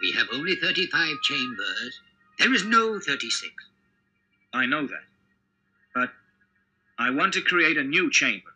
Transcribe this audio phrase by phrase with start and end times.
[0.00, 2.00] We have only 35 chambers.
[2.38, 3.52] There is no 36.
[4.52, 5.04] I know that.
[5.94, 6.10] But
[6.98, 8.50] I want to create a new chamber.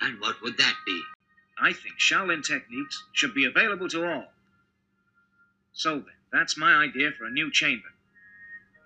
[0.00, 1.02] And what would that be?
[1.58, 4.26] I think Shaolin techniques should be available to all.
[5.72, 7.88] So then, that's my idea for a new chamber.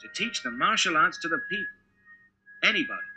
[0.03, 1.67] To teach the martial arts to the people.
[2.62, 3.10] Anybody.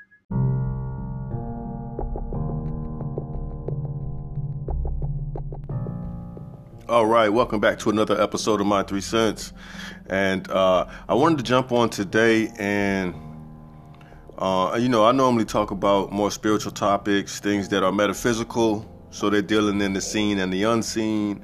[6.93, 9.51] All right, welcome back to another episode of My Three Cents.
[10.11, 13.15] And uh, I wanted to jump on today and,
[14.37, 18.87] uh, you know, I normally talk about more spiritual topics, things that are metaphysical.
[19.09, 21.43] So they're dealing in the seen and the unseen.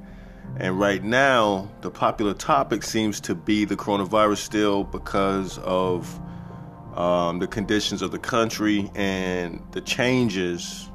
[0.58, 6.20] And right now, the popular topic seems to be the coronavirus still because of
[6.94, 10.89] um, the conditions of the country and the changes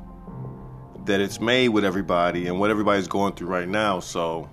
[1.06, 4.00] that it's made with everybody and what everybody's going through right now.
[4.00, 4.48] So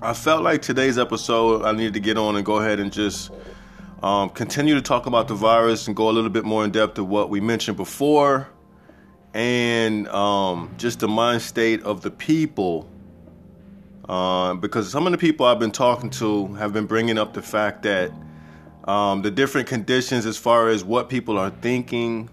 [0.00, 3.30] I felt like today's episode, I needed to get on and go ahead and just
[4.02, 6.98] um, continue to talk about the virus and go a little bit more in depth
[6.98, 8.48] of what we mentioned before
[9.34, 12.88] and um, just the mind state of the people.
[14.08, 17.42] Uh, because some of the people I've been talking to have been bringing up the
[17.42, 18.10] fact that
[18.84, 22.28] um, the different conditions as far as what people are thinking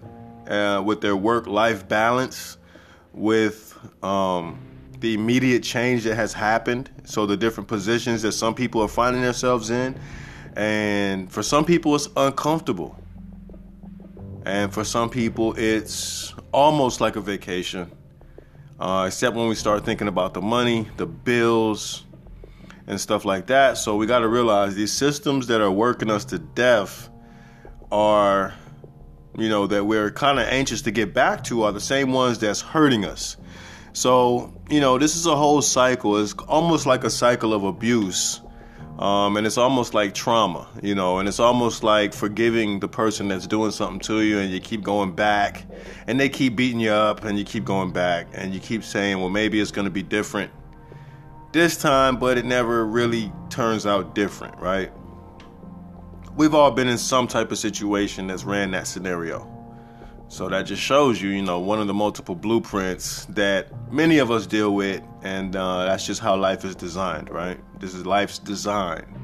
[0.48, 2.58] uh, with their work life balance
[3.12, 4.58] with um,
[5.00, 6.90] the immediate change that has happened.
[7.04, 9.98] So the different positions that some people are finding themselves in,
[10.56, 12.96] and for some people it's uncomfortable,
[14.44, 17.90] and for some people it's almost like a vacation.
[18.78, 22.06] Uh, except when we start thinking about the money, the bills,
[22.86, 23.76] and stuff like that.
[23.76, 27.10] So we got to realize these systems that are working us to death
[27.92, 28.54] are
[29.40, 32.38] you know, that we're kind of anxious to get back to are the same ones
[32.38, 33.36] that's hurting us.
[33.92, 36.16] So, you know, this is a whole cycle.
[36.18, 38.40] It's almost like a cycle of abuse.
[38.98, 43.28] Um, and it's almost like trauma, you know, and it's almost like forgiving the person
[43.28, 45.64] that's doing something to you, and you keep going back,
[46.06, 49.18] and they keep beating you up, and you keep going back, and you keep saying,
[49.18, 50.52] well, maybe it's going to be different
[51.52, 54.92] this time, but it never really turns out different, right?
[56.40, 59.46] We've all been in some type of situation that's ran that scenario.
[60.28, 64.30] So that just shows you, you know, one of the multiple blueprints that many of
[64.30, 67.60] us deal with, and uh, that's just how life is designed, right?
[67.78, 69.20] This is life's design.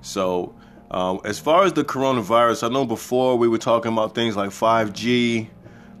[0.00, 0.56] So,
[0.90, 4.50] um, as far as the coronavirus, I know before we were talking about things like
[4.50, 5.46] 5G,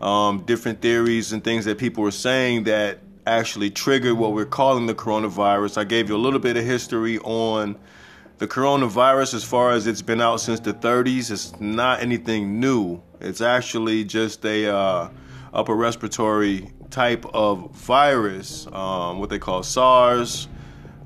[0.00, 4.86] um, different theories and things that people were saying that actually triggered what we're calling
[4.86, 5.78] the coronavirus.
[5.78, 7.78] I gave you a little bit of history on
[8.40, 13.02] the coronavirus, as far as it's been out since the 30s, is not anything new.
[13.20, 15.10] It's actually just a uh,
[15.52, 20.48] upper respiratory type of virus, um, what they call SARS.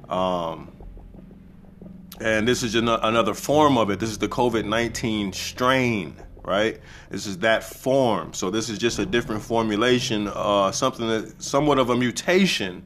[0.08, 0.70] Um,
[2.20, 3.98] and this is another form of it.
[3.98, 6.80] This is the COVID 19 strain, right?
[7.10, 8.32] This is that form.
[8.32, 12.84] So, this is just a different formulation, uh, something that somewhat of a mutation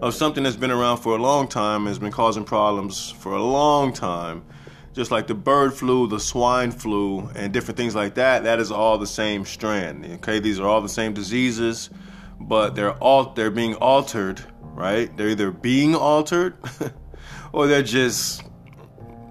[0.00, 3.42] of something that's been around for a long time has been causing problems for a
[3.42, 4.44] long time.
[4.92, 8.70] Just like the bird flu, the swine flu, and different things like that, that is
[8.70, 10.04] all the same strand.
[10.04, 11.90] Okay, these are all the same diseases,
[12.38, 15.14] but they're all they're being altered, right?
[15.16, 16.56] They're either being altered
[17.52, 18.44] or they're just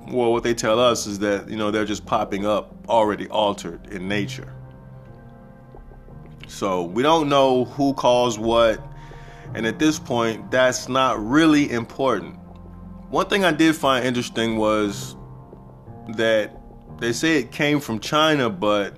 [0.07, 3.87] well, what they tell us is that, you know, they're just popping up already altered
[3.87, 4.53] in nature.
[6.47, 8.83] So we don't know who caused what
[9.55, 12.35] and at this point, that's not really important.
[13.09, 15.15] One thing I did find interesting was
[16.15, 16.57] that
[16.99, 18.95] they say it came from China, but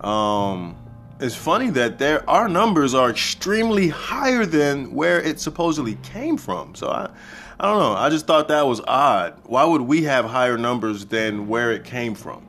[0.00, 0.76] um,
[1.18, 6.74] it's funny that there our numbers are extremely higher than where it supposedly came from.
[6.74, 7.10] So I,
[7.58, 7.94] I don't know.
[7.94, 9.40] I just thought that was odd.
[9.44, 12.46] Why would we have higher numbers than where it came from?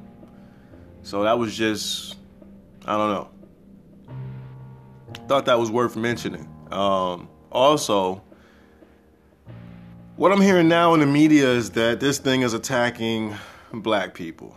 [1.02, 2.18] So that was just,
[2.86, 3.30] I don't know.
[5.28, 6.48] Thought that was worth mentioning.
[6.72, 8.22] Um, also,
[10.16, 13.36] what I'm hearing now in the media is that this thing is attacking
[13.72, 14.56] black people.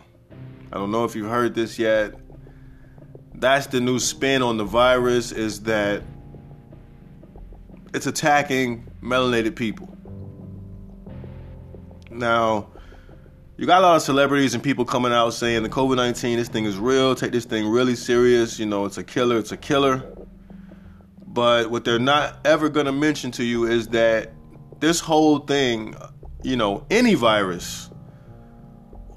[0.73, 2.15] I don't know if you've heard this yet.
[3.35, 6.03] That's the new spin on the virus is that
[7.93, 9.97] it's attacking melanated people.
[12.11, 12.69] Now,
[13.57, 16.49] you got a lot of celebrities and people coming out saying the COVID 19, this
[16.49, 18.59] thing is real, take this thing really serious.
[18.59, 20.11] You know, it's a killer, it's a killer.
[21.33, 24.33] But what they're not ever going to mention to you is that
[24.81, 25.95] this whole thing,
[26.43, 27.91] you know, any virus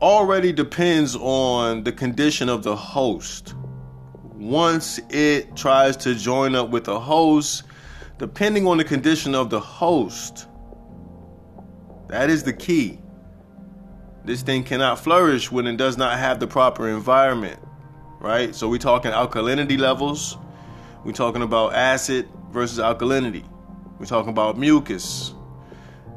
[0.02, 3.56] already depends on the condition of the host.
[4.36, 7.64] Once it tries to join up with a host,
[8.20, 10.48] depending on the condition of the host,
[12.10, 13.00] That is the key.
[14.26, 17.60] This thing cannot flourish when it does not have the proper environment,
[18.20, 18.56] right?
[18.56, 20.38] So we're talking alkalinity levels.
[21.04, 23.44] We're talking about acid versus alkalinity.
[24.00, 25.34] We're talking about mucus.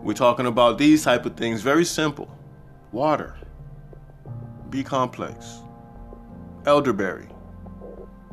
[0.03, 1.61] We're talking about these type of things.
[1.61, 2.31] Very simple.
[2.93, 3.37] Water.
[4.71, 5.61] B complex.
[6.67, 7.29] Elderberry.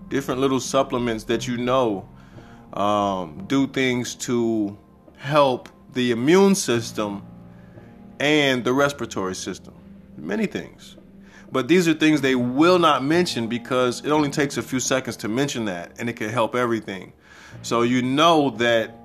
[0.09, 2.07] Different little supplements that you know
[2.73, 4.77] um, do things to
[5.17, 7.25] help the immune system
[8.19, 9.73] and the respiratory system.
[10.17, 10.97] Many things.
[11.53, 15.17] But these are things they will not mention because it only takes a few seconds
[15.17, 17.13] to mention that and it can help everything.
[17.61, 18.95] So you know that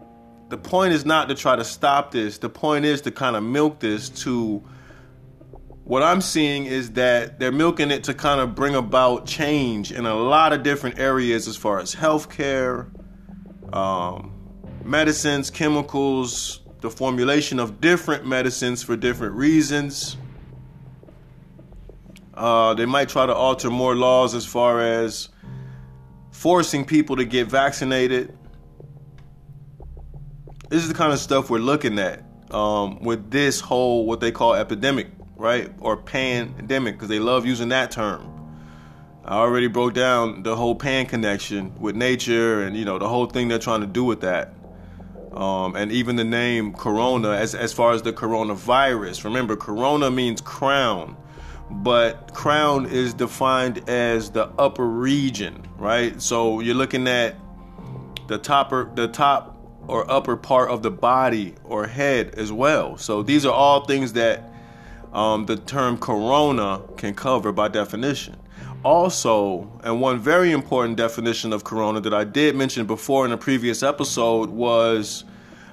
[0.48, 2.38] the point is not to try to stop this.
[2.38, 4.64] The point is to kind of milk this to
[5.84, 10.06] what I'm seeing is that they're milking it to kind of bring about change in
[10.06, 12.88] a lot of different areas as far as healthcare,
[13.74, 14.32] um,
[14.84, 20.16] medicines, chemicals, the formulation of different medicines for different reasons.
[22.38, 25.29] Uh, they might try to alter more laws as far as
[26.31, 28.38] forcing people to get vaccinated.
[30.69, 34.31] This is the kind of stuff we're looking at um, with this whole what they
[34.31, 35.73] call epidemic, right?
[35.81, 38.32] Or pandemic, because they love using that term.
[39.25, 43.26] I already broke down the whole pan connection with nature and you know the whole
[43.26, 44.55] thing they're trying to do with that.
[45.32, 50.40] Um, and even the name corona as, as far as the coronavirus remember corona means
[50.40, 51.17] crown
[51.70, 56.20] but crown is defined as the upper region right?
[56.20, 57.36] So you're looking at
[58.26, 59.54] the top or the top
[59.86, 62.98] or upper part of the body or head as well.
[62.98, 64.52] So these are all things that
[65.12, 68.36] um, the term corona can cover by definition.
[68.84, 73.38] Also, and one very important definition of corona that I did mention before in a
[73.38, 75.24] previous episode was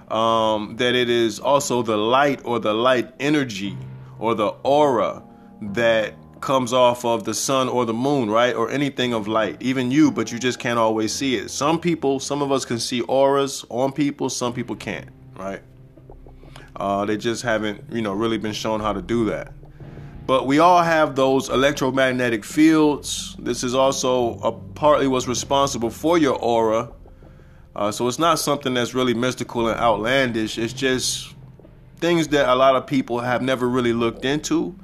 [0.07, 3.77] um, that it is also the light or the light energy
[4.17, 5.21] or the aura
[5.61, 8.55] that comes off of the sun or the moon, right?
[8.55, 11.49] Or anything of light, even you, but you just can't always see it.
[11.49, 15.61] Some people, some of us can see auras on people, some people can't, right?
[16.75, 19.53] Uh, they just haven't, you know, really been shown how to do that.
[20.27, 23.35] But we all have those electromagnetic fields.
[23.37, 26.91] This is also partly what's responsible for your aura.
[27.75, 30.57] Uh, so it's not something that's really mystical and outlandish.
[30.57, 31.35] It's just
[31.97, 34.75] things that a lot of people have never really looked into.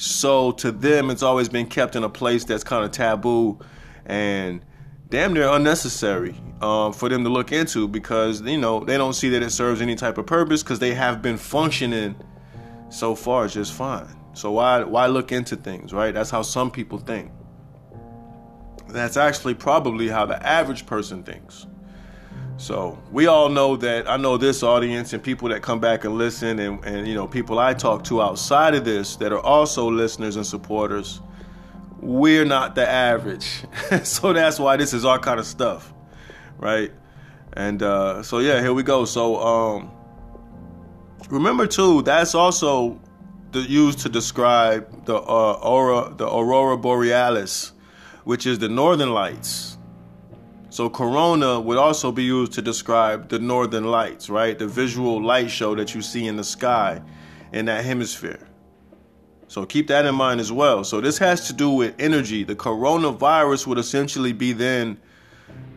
[0.00, 3.58] So to them, it's always been kept in a place that's kind of taboo
[4.06, 4.64] and
[5.10, 9.28] damn near unnecessary um, for them to look into because you know they don't see
[9.28, 12.16] that it serves any type of purpose because they have been functioning
[12.88, 14.16] so far just fine.
[14.32, 16.14] So why why look into things, right?
[16.14, 17.30] That's how some people think.
[18.88, 21.66] That's actually probably how the average person thinks.
[22.60, 26.18] So we all know that I know this audience and people that come back and
[26.18, 29.90] listen and, and you know people I talk to outside of this that are also
[29.90, 31.22] listeners and supporters,
[32.00, 33.64] we're not the average.
[34.02, 35.94] so that's why this is our kind of stuff.
[36.58, 36.92] Right?
[37.54, 39.06] And uh, so yeah, here we go.
[39.06, 39.90] So um,
[41.30, 43.00] remember too, that's also
[43.54, 47.72] used to describe the uh, aura, the aurora borealis,
[48.24, 49.69] which is the northern lights.
[50.70, 54.56] So corona would also be used to describe the northern lights, right?
[54.56, 57.02] The visual light show that you see in the sky
[57.52, 58.48] in that hemisphere.
[59.48, 60.84] So keep that in mind as well.
[60.84, 62.44] So this has to do with energy.
[62.44, 64.96] The coronavirus would essentially be then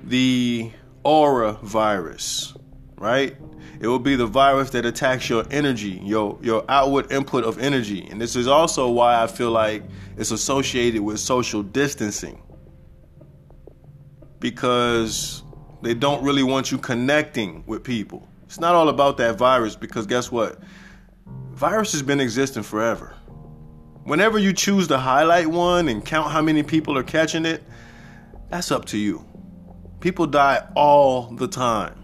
[0.04, 0.72] the
[1.04, 2.54] aura virus,
[2.96, 3.36] right?
[3.80, 8.08] It will be the virus that attacks your energy, your your outward input of energy.
[8.12, 9.82] And this is also why I feel like
[10.18, 12.43] it's associated with social distancing.
[14.44, 15.42] Because
[15.82, 18.28] they don't really want you connecting with people.
[18.44, 20.60] It's not all about that virus because guess what?
[21.54, 23.16] Virus has been existing forever.
[24.04, 27.64] Whenever you choose to highlight one and count how many people are catching it,
[28.50, 29.26] that's up to you.
[30.02, 31.96] People die all the time.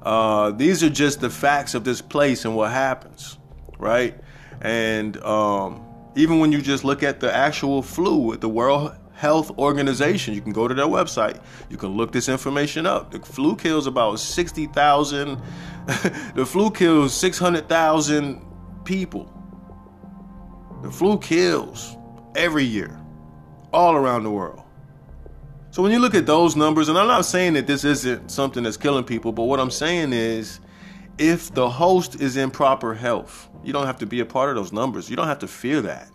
[0.00, 3.36] Uh, these are just the facts of this place and what happens,
[3.78, 4.18] right?
[4.62, 5.84] And um,
[6.16, 10.52] even when you just look at the actual flu, the World Health Organization, you can
[10.52, 11.42] go to their website.
[11.68, 13.10] You can look this information up.
[13.10, 15.40] The flu kills about 60,000,
[16.34, 18.44] the flu kills 600,000
[18.84, 19.32] people.
[20.82, 21.96] The flu kills
[22.34, 22.98] every year,
[23.72, 24.62] all around the world.
[25.70, 28.62] So when you look at those numbers, and I'm not saying that this isn't something
[28.62, 30.60] that's killing people, but what I'm saying is
[31.18, 34.56] if the host is in proper health, you don't have to be a part of
[34.56, 35.08] those numbers.
[35.08, 36.10] You don't have to fear that.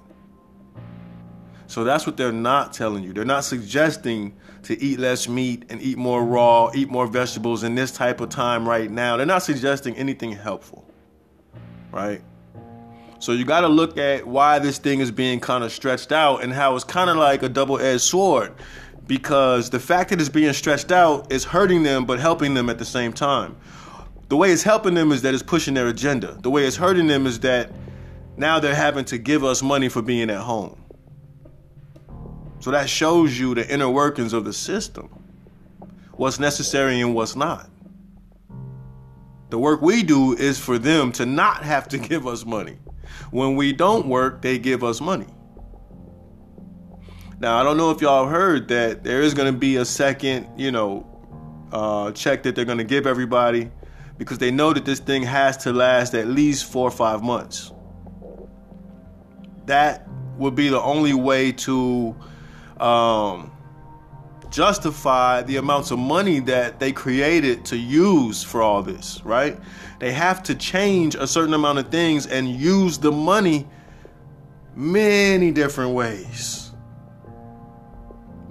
[1.68, 3.14] So that's what they're not telling you.
[3.14, 4.34] They're not suggesting
[4.64, 8.30] to eat less meat and eat more raw, eat more vegetables in this type of
[8.30, 9.18] time right now.
[9.18, 10.86] They're not suggesting anything helpful,
[11.92, 12.22] right?
[13.20, 16.44] So you got to look at why this thing is being kind of stretched out
[16.44, 18.54] and how it's kind of like a double-edged sword
[19.08, 22.78] because the fact that it's being stretched out is hurting them but helping them at
[22.78, 23.58] the same time.
[24.30, 26.38] The way it's helping them is that it's pushing their agenda.
[26.42, 27.72] The way it's hurting them is that
[28.36, 30.78] now they're having to give us money for being at home.
[32.68, 35.08] So that shows you the inner workings of the system.
[36.18, 37.70] What's necessary and what's not.
[39.50, 42.78] The work we do is for them to not have to give us money.
[43.32, 45.28] When we don't work, they give us money.
[47.40, 50.50] Now, I don't know if y'all heard that there is going to be a second,
[50.60, 51.08] you know,
[51.72, 53.72] uh, check that they're going to give everybody
[54.18, 57.72] because they know that this thing has to last at least four or five months.
[59.68, 60.06] That
[60.38, 62.14] would be the only way to
[62.82, 63.52] um,
[64.50, 69.58] justify the amounts of money that they created to use for all this, right?
[70.00, 73.68] They have to change a certain amount of things and use the money
[74.76, 76.72] many different ways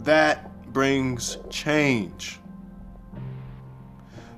[0.06, 2.38] that brings change.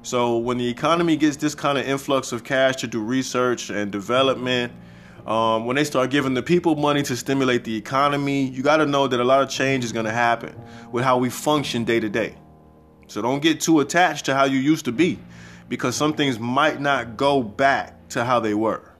[0.02, 3.92] So when the economy gets this kind of influx of cash to do research and
[3.92, 4.72] development,
[5.28, 8.86] um, when they start giving the people money to stimulate the economy, you got to
[8.86, 10.58] know that a lot of change is going to happen
[10.90, 12.34] with how we function day to day.
[13.08, 15.18] So don't get too attached to how you used to be
[15.68, 18.94] because some things might not go back to how they were,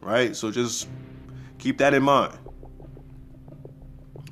[0.00, 0.36] right?
[0.36, 0.88] So just
[1.58, 2.38] keep that in mind.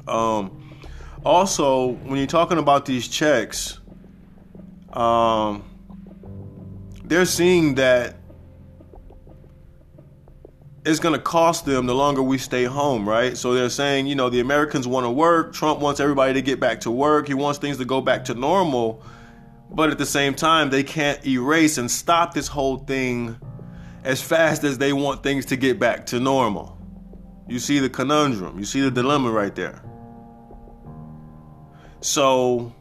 [0.06, 0.78] Um,
[1.24, 3.80] also, when you're talking about these checks,
[4.92, 5.64] um,
[7.02, 8.14] they're seeing that
[10.84, 13.36] it's going to cost them the longer we stay home, right?
[13.36, 15.54] So they're saying, you know, the Americans want to work.
[15.54, 17.28] Trump wants everybody to get back to work.
[17.28, 19.02] He wants things to go back to normal.
[19.70, 23.38] But at the same time, they can't erase and stop this whole thing
[24.02, 26.76] as fast as they want things to get back to normal.
[27.48, 29.82] You see the conundrum, you see the dilemma right there.
[32.00, 32.74] So,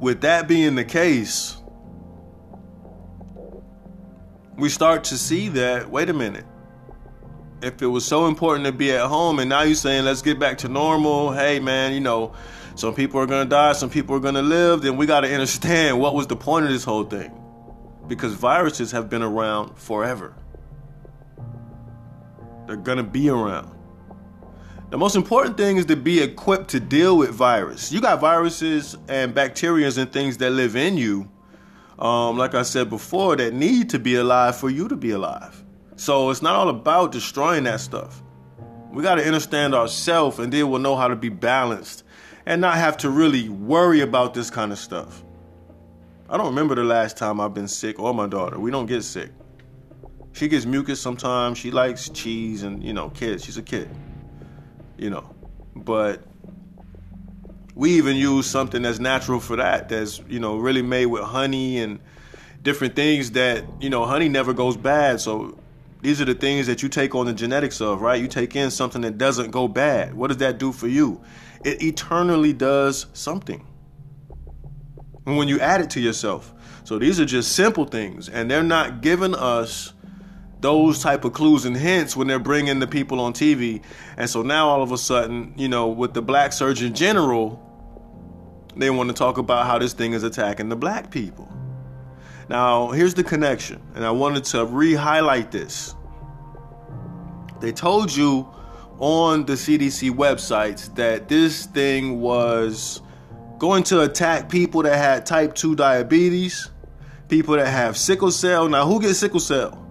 [0.00, 1.56] with that being the case,
[4.62, 6.44] we start to see that wait a minute.
[7.62, 10.38] If it was so important to be at home and now you're saying let's get
[10.38, 12.32] back to normal, hey man, you know,
[12.76, 15.22] some people are going to die, some people are going to live, then we got
[15.22, 17.36] to understand what was the point of this whole thing.
[18.06, 20.32] Because viruses have been around forever.
[22.68, 23.76] They're going to be around.
[24.90, 27.90] The most important thing is to be equipped to deal with virus.
[27.90, 31.31] You got viruses and bacteria and things that live in you,
[31.98, 35.62] um, like I said before, that need to be alive for you to be alive.
[35.96, 38.22] So it's not all about destroying that stuff.
[38.90, 42.04] We got to understand ourselves and then we'll know how to be balanced
[42.44, 45.22] and not have to really worry about this kind of stuff.
[46.28, 48.58] I don't remember the last time I've been sick or my daughter.
[48.58, 49.30] We don't get sick.
[50.32, 51.58] She gets mucus sometimes.
[51.58, 53.44] She likes cheese and, you know, kids.
[53.44, 53.88] She's a kid
[55.02, 55.34] you know.
[55.74, 56.22] But
[57.74, 61.78] we even use something that's natural for that, that's, you know, really made with honey
[61.78, 62.00] and
[62.62, 65.20] different things that, you know, honey never goes bad.
[65.20, 65.58] So
[66.02, 68.20] these are the things that you take on the genetics of, right?
[68.20, 70.14] You take in something that doesn't go bad.
[70.14, 71.22] What does that do for you?
[71.64, 73.66] It eternally does something.
[75.24, 76.52] And when you add it to yourself.
[76.84, 79.94] So these are just simple things, and they're not giving us
[80.62, 83.82] those type of clues and hints when they're bringing the people on TV.
[84.16, 87.60] And so now all of a sudden, you know, with the black surgeon general,
[88.76, 91.52] they want to talk about how this thing is attacking the black people.
[92.48, 95.94] Now, here's the connection, and I wanted to re-highlight this.
[97.60, 98.48] They told you
[98.98, 103.02] on the CDC websites that this thing was
[103.58, 106.70] going to attack people that had type 2 diabetes,
[107.28, 108.68] people that have sickle cell.
[108.68, 109.81] Now, who gets sickle cell?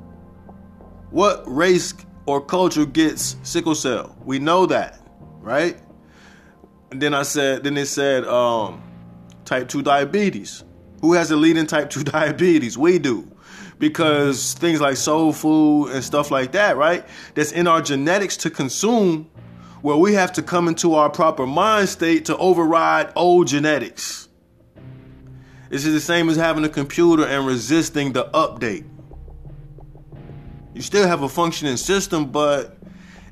[1.12, 1.94] What race
[2.26, 4.16] or culture gets sickle cell?
[4.24, 5.00] We know that,
[5.40, 5.78] right?
[6.90, 8.82] And then I said, then they said, um,
[9.44, 10.64] type 2 diabetes.
[11.02, 12.78] Who has a leading type 2 diabetes?
[12.78, 13.30] We do.
[13.78, 17.06] Because things like soul food and stuff like that, right?
[17.36, 19.30] That's in our genetics to consume,
[19.82, 24.30] where we have to come into our proper mind state to override old genetics.
[25.70, 28.86] This is the same as having a computer and resisting the update.
[30.82, 32.76] You still have a functioning system, but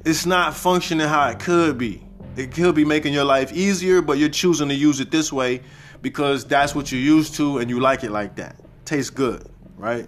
[0.05, 2.05] it's not functioning how it could be.
[2.35, 5.61] It could be making your life easier, but you're choosing to use it this way
[6.03, 8.55] because that's what you're used to and you like it like that.
[8.85, 10.07] Tastes good, right?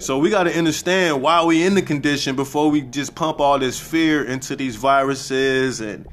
[0.00, 3.60] So we got to understand why we in the condition before we just pump all
[3.60, 6.04] this fear into these viruses and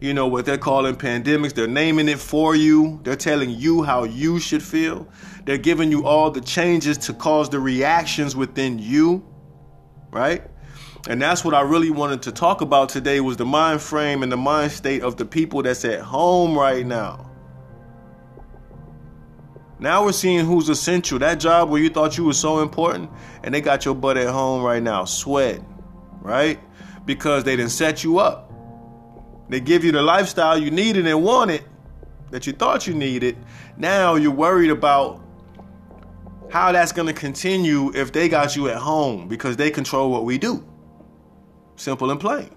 [0.00, 1.54] you know what they're calling pandemics.
[1.54, 2.98] They're naming it for you.
[3.04, 5.06] They're telling you how you should feel.
[5.44, 9.24] They're giving you all the changes to cause the reactions within you
[10.12, 10.44] right?
[11.08, 14.30] And that's what I really wanted to talk about today was the mind frame and
[14.30, 17.28] the mind state of the people that's at home right now.
[19.80, 21.18] Now we're seeing who's essential.
[21.18, 23.10] That job where you thought you were so important
[23.42, 25.60] and they got your butt at home right now, sweat,
[26.20, 26.60] right?
[27.04, 28.52] Because they didn't set you up.
[29.48, 31.64] They give you the lifestyle you needed and wanted
[32.30, 33.36] that you thought you needed.
[33.76, 35.20] Now you're worried about
[36.52, 40.26] how that's going to continue if they got you at home because they control what
[40.26, 40.62] we do.
[41.76, 42.50] Simple and plain.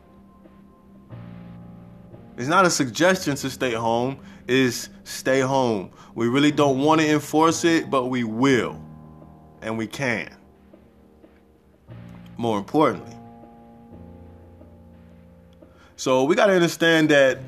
[2.37, 5.91] It's not a suggestion to stay home, is stay home.
[6.13, 8.77] We really don't want to enforce it, but we will.
[9.61, 10.35] And we can.
[12.35, 13.15] More importantly.
[15.95, 17.39] So we got to understand that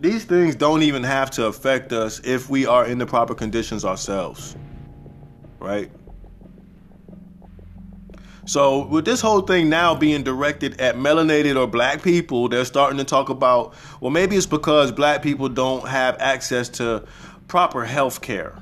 [0.00, 3.84] these things don't even have to affect us if we are in the proper conditions
[3.84, 4.56] ourselves.
[5.58, 5.90] Right?
[8.48, 12.96] So with this whole thing now being directed at melanated or black people, they're starting
[12.96, 17.04] to talk about, well, maybe it's because black people don't have access to
[17.46, 18.56] proper health care.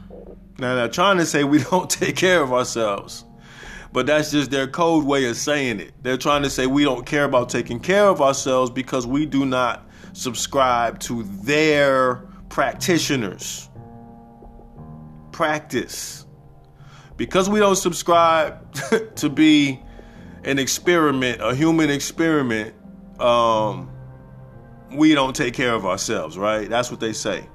[0.58, 3.24] Now they're trying to say we don't take care of ourselves.
[3.92, 5.92] But that's just their code way of saying it.
[6.02, 9.46] They're trying to say we don't care about taking care of ourselves because we do
[9.46, 13.70] not subscribe to their practitioners.
[15.30, 16.25] Practice
[17.16, 18.72] because we don't subscribe
[19.16, 19.82] to be
[20.44, 22.74] an experiment, a human experiment,
[23.20, 23.90] um,
[24.92, 26.68] we don't take care of ourselves, right?
[26.68, 27.48] That's what they say.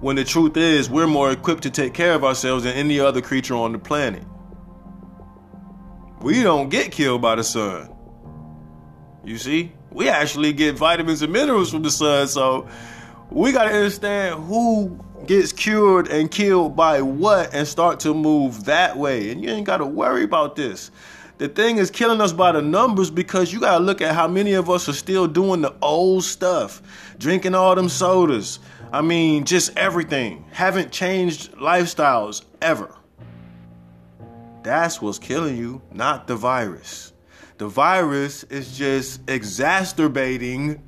[0.00, 3.22] When the truth is, we're more equipped to take care of ourselves than any other
[3.22, 4.24] creature on the planet.
[6.20, 7.94] We don't get killed by the sun.
[9.24, 9.72] You see?
[9.90, 12.68] We actually get vitamins and minerals from the sun, so
[13.30, 18.64] we got to understand who gets cured and killed by what and start to move
[18.64, 19.30] that way.
[19.30, 20.90] And you ain't got to worry about this.
[21.38, 24.26] The thing is killing us by the numbers because you got to look at how
[24.26, 26.80] many of us are still doing the old stuff,
[27.18, 28.58] drinking all them sodas.
[28.92, 30.44] I mean, just everything.
[30.50, 32.94] Haven't changed lifestyles ever.
[34.62, 37.12] That's what's killing you, not the virus.
[37.58, 40.82] The virus is just exacerbating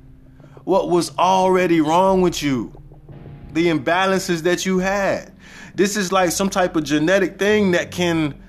[0.63, 2.78] what was already wrong with you
[3.53, 5.33] the imbalances that you had.
[5.75, 8.41] This is like some type of genetic thing that can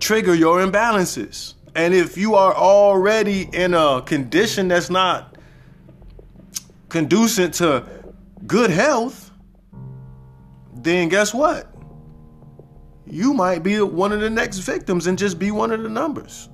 [0.00, 1.54] trigger your imbalances.
[1.74, 5.36] And if you are already in a condition that's not
[6.88, 7.84] conducive to
[8.46, 9.32] good health,
[10.72, 11.74] then guess what?
[13.06, 16.48] You might be one of the next victims and just be one of the numbers.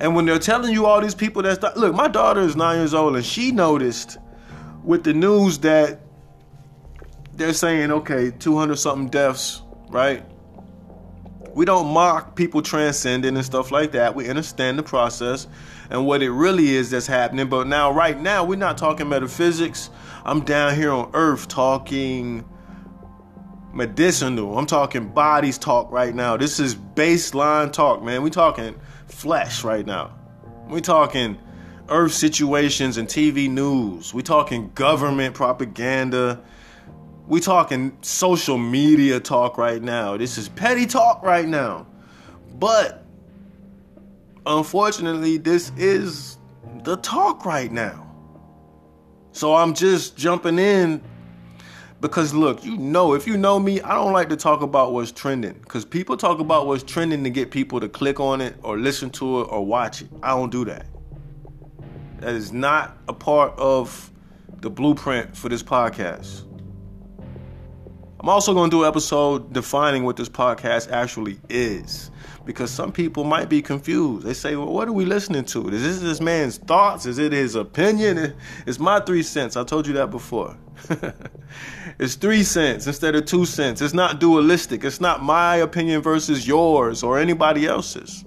[0.00, 2.94] And when they're telling you all these people that's look, my daughter is nine years
[2.94, 4.18] old and she noticed
[4.84, 6.00] with the news that
[7.34, 10.24] they're saying, okay, 200 something deaths, right?
[11.54, 14.14] We don't mock people transcending and stuff like that.
[14.14, 15.48] We understand the process
[15.90, 17.48] and what it really is that's happening.
[17.48, 19.90] But now, right now, we're not talking metaphysics.
[20.24, 22.44] I'm down here on earth talking
[23.72, 24.58] medicinal.
[24.58, 26.36] I'm talking bodies talk right now.
[26.36, 28.22] This is baseline talk, man.
[28.22, 30.16] We talking flesh right now.
[30.68, 31.38] We talking
[31.90, 34.14] earth situations and TV news.
[34.14, 36.40] We talking government propaganda.
[37.26, 40.16] We talking social media talk right now.
[40.16, 41.86] This is petty talk right now.
[42.58, 43.04] But
[44.46, 46.38] unfortunately, this is
[46.82, 48.06] the talk right now.
[49.32, 51.02] So I'm just jumping in
[52.00, 55.12] because look, you know, if you know me, I don't like to talk about what's
[55.12, 58.78] trending because people talk about what's trending to get people to click on it or
[58.78, 60.08] listen to it or watch it.
[60.22, 60.86] I don't do that.
[62.20, 64.10] That is not a part of
[64.60, 66.44] the blueprint for this podcast.
[68.20, 72.10] I'm also going to do an episode defining what this podcast actually is
[72.44, 74.26] because some people might be confused.
[74.26, 75.70] They say, well, what are we listening to?
[75.70, 77.06] Is this this man's thoughts?
[77.06, 78.36] Is it his opinion?
[78.66, 79.56] It's my three cents.
[79.56, 80.54] I told you that before.
[81.98, 83.80] it's three cents instead of two cents.
[83.80, 84.84] It's not dualistic.
[84.84, 88.26] It's not my opinion versus yours or anybody else's.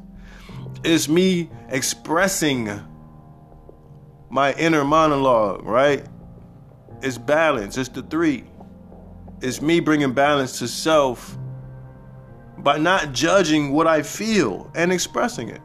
[0.83, 2.71] It's me expressing
[4.33, 6.03] my inner monologue, right?
[7.03, 7.77] It's balance.
[7.77, 8.45] It's the three.
[9.41, 11.37] It's me bringing balance to self
[12.57, 15.61] by not judging what I feel and expressing it.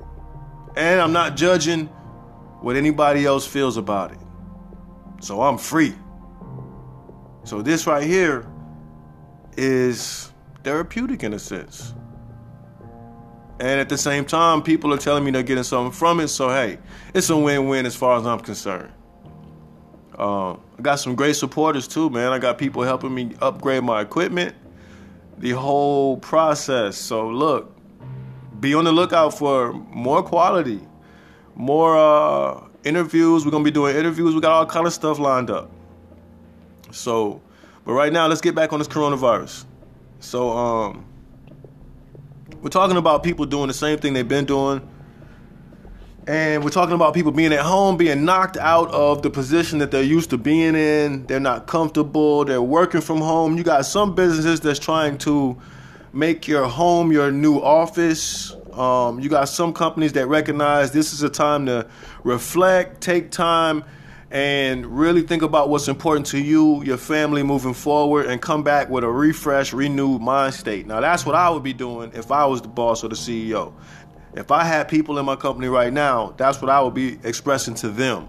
[0.76, 1.86] And I'm not judging
[2.60, 4.18] what anybody else feels about it.
[5.20, 5.94] So I'm free.
[7.44, 8.46] So this right here
[9.56, 10.30] is
[10.62, 11.94] therapeutic in a sense.
[13.60, 16.28] And at the same time, people are telling me they're getting something from it.
[16.28, 16.78] So, hey,
[17.12, 18.92] it's a win win as far as I'm concerned.
[20.16, 22.32] Uh, I got some great supporters too, man.
[22.32, 24.54] I got people helping me upgrade my equipment,
[25.38, 26.96] the whole process.
[26.96, 27.74] So, look,
[28.60, 30.80] be on the lookout for more quality,
[31.54, 33.44] more uh, interviews.
[33.44, 34.34] We're gonna be doing interviews.
[34.34, 35.70] We got all kind of stuff lined up.
[36.90, 37.40] So,
[37.84, 39.64] but right now, let's get back on this coronavirus.
[40.20, 41.07] So, um,
[42.60, 44.86] we're talking about people doing the same thing they've been doing.
[46.26, 49.90] And we're talking about people being at home, being knocked out of the position that
[49.90, 51.24] they're used to being in.
[51.26, 52.44] They're not comfortable.
[52.44, 53.56] They're working from home.
[53.56, 55.56] You got some businesses that's trying to
[56.12, 58.54] make your home your new office.
[58.72, 61.86] Um, you got some companies that recognize this is a time to
[62.24, 63.84] reflect, take time,
[64.30, 68.88] and really think about what's important to you, your family moving forward, and come back
[68.90, 70.86] with a refreshed, renewed mind state.
[70.86, 73.72] Now, that's what I would be doing if I was the boss or the CEO.
[74.34, 77.74] If I had people in my company right now, that's what I would be expressing
[77.76, 78.28] to them.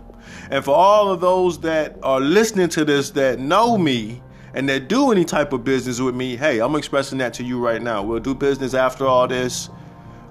[0.49, 4.21] And for all of those that are listening to this that know me
[4.53, 7.59] and that do any type of business with me, hey, I'm expressing that to you
[7.59, 8.03] right now.
[8.03, 9.69] We'll do business after all this.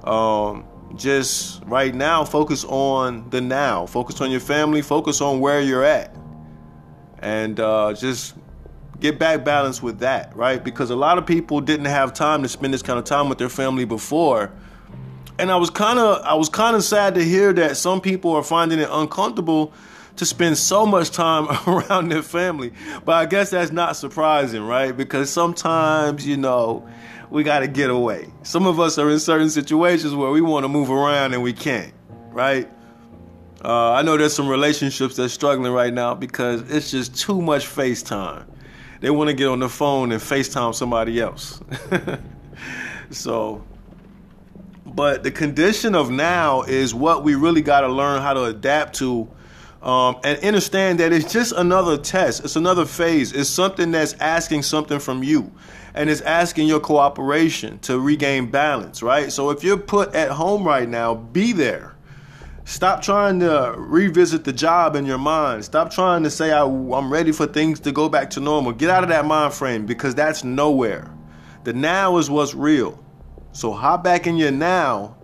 [0.04, 0.64] Um,
[0.96, 3.86] just right now, focus on the now.
[3.86, 4.82] Focus on your family.
[4.82, 6.14] Focus on where you're at.
[7.20, 8.34] And uh, just
[9.00, 10.62] get back balance with that, right?
[10.62, 13.38] Because a lot of people didn't have time to spend this kind of time with
[13.38, 14.52] their family before
[15.38, 18.32] and I was kind of I was kind of sad to hear that some people
[18.32, 19.72] are finding it uncomfortable
[20.16, 22.72] to spend so much time around their family.
[23.04, 24.96] But I guess that's not surprising, right?
[24.96, 26.88] Because sometimes, you know,
[27.30, 28.32] we got to get away.
[28.42, 31.52] Some of us are in certain situations where we want to move around and we
[31.52, 31.92] can't,
[32.30, 32.68] right?
[33.64, 37.66] Uh, I know there's some relationships that's struggling right now because it's just too much
[37.66, 38.46] FaceTime.
[39.00, 41.60] They want to get on the phone and FaceTime somebody else.
[43.10, 43.64] so
[44.98, 48.96] but the condition of now is what we really got to learn how to adapt
[48.96, 49.28] to
[49.80, 52.42] um, and understand that it's just another test.
[52.42, 53.32] It's another phase.
[53.32, 55.52] It's something that's asking something from you
[55.94, 59.32] and it's asking your cooperation to regain balance, right?
[59.32, 61.94] So if you're put at home right now, be there.
[62.64, 65.64] Stop trying to revisit the job in your mind.
[65.64, 68.72] Stop trying to say, I'm ready for things to go back to normal.
[68.72, 71.10] Get out of that mind frame because that's nowhere.
[71.64, 73.02] The now is what's real.
[73.52, 75.16] So hop back in your now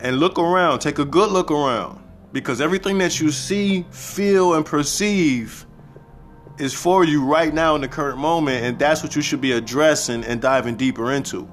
[0.00, 0.78] and look around.
[0.78, 2.02] Take a good look around.
[2.32, 5.65] Because everything that you see, feel, and perceive
[6.58, 8.64] is for you right now in the current moment.
[8.64, 11.48] And that's what you should be addressing and diving deeper into.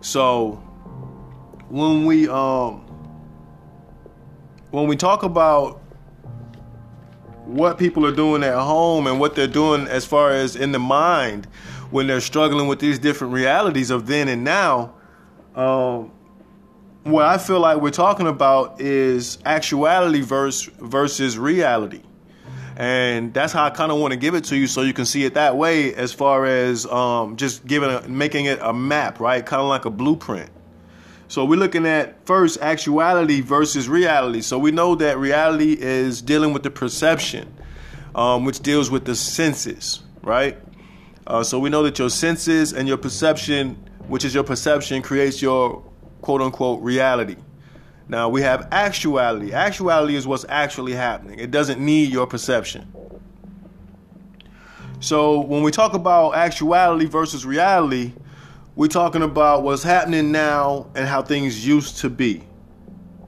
[0.00, 0.62] So
[1.68, 2.80] when we um
[4.70, 5.80] when we talk about
[7.44, 10.78] what people are doing at home and what they're doing as far as in the
[10.78, 11.46] mind
[11.90, 14.94] when they're struggling with these different realities of then and now,
[15.54, 16.10] um,
[17.04, 22.02] what I feel like we're talking about is actuality versus versus reality.
[22.76, 25.06] And that's how I kind of want to give it to you so you can
[25.06, 29.20] see it that way as far as um, just giving a, making it a map,
[29.20, 29.44] right?
[29.44, 30.50] Kind of like a blueprint.
[31.28, 34.40] So we're looking at first actuality versus reality.
[34.40, 37.52] So we know that reality is dealing with the perception,
[38.14, 40.58] um, which deals with the senses, right?
[41.26, 43.74] Uh, so we know that your senses and your perception,
[44.08, 45.82] which is your perception, creates your
[46.20, 47.36] quote unquote reality.
[48.08, 49.52] Now we have actuality.
[49.52, 51.38] Actuality is what's actually happening.
[51.38, 52.92] It doesn't need your perception.
[55.00, 58.12] So when we talk about actuality versus reality,
[58.76, 62.42] we're talking about what's happening now and how things used to be.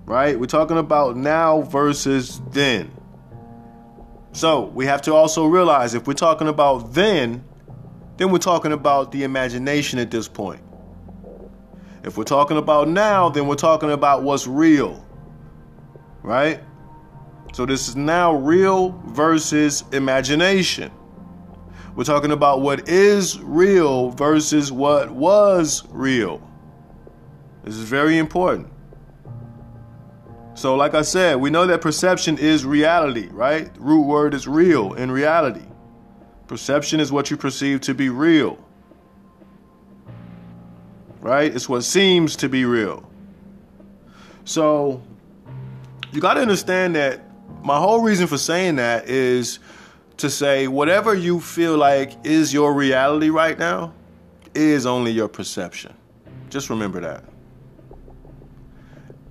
[0.04, 0.38] Right?
[0.38, 2.90] We're talking about now versus then.
[4.32, 7.42] So we have to also realize if we're talking about then,
[8.16, 10.60] then we're talking about the imagination at this point.
[12.06, 15.04] If we're talking about now, then we're talking about what's real.
[16.22, 16.60] Right?
[17.52, 20.92] So this is now real versus imagination.
[21.96, 26.48] We're talking about what is real versus what was real.
[27.64, 28.68] This is very important.
[30.54, 33.74] So, like I said, we know that perception is reality, right?
[33.74, 35.66] The root word is real in reality.
[36.46, 38.64] Perception is what you perceive to be real.
[41.26, 41.52] Right?
[41.52, 43.04] It's what seems to be real.
[44.44, 45.02] So,
[46.12, 47.20] you got to understand that
[47.64, 49.58] my whole reason for saying that is
[50.18, 53.92] to say whatever you feel like is your reality right now
[54.54, 55.92] is only your perception.
[56.48, 57.24] Just remember that.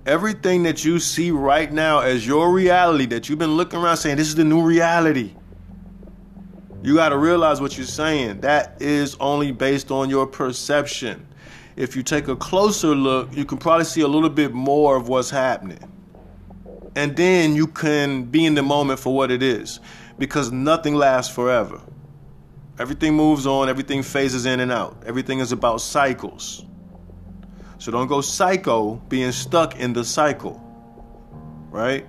[0.04, 4.18] Everything that you see right now as your reality that you've been looking around saying,
[4.18, 5.32] this is the new reality.
[6.82, 8.42] You got to realize what you're saying.
[8.42, 11.25] That is only based on your perception.
[11.76, 15.08] If you take a closer look, you can probably see a little bit more of
[15.08, 15.80] what's happening.
[16.96, 19.80] And then you can be in the moment for what it is
[20.18, 21.80] because nothing lasts forever.
[22.78, 25.02] Everything moves on, everything phases in and out.
[25.06, 26.64] Everything is about cycles.
[27.78, 30.62] So don't go psycho being stuck in the cycle.
[31.70, 32.06] right?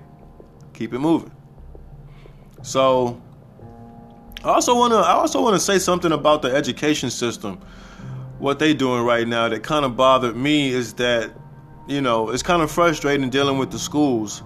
[0.73, 1.31] Keep it moving.
[2.61, 3.21] So
[4.43, 7.59] I also want to I also want to say something about the education system.
[8.39, 11.31] What they doing right now that kind of bothered me is that
[11.87, 14.43] you know, it's kind of frustrating dealing with the schools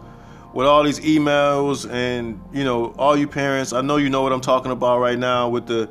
[0.53, 4.31] with all these emails and, you know, all you parents, I know you know what
[4.31, 5.89] I'm talking about right now with the